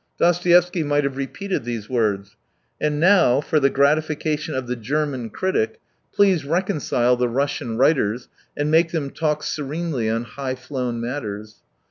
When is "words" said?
1.87-2.35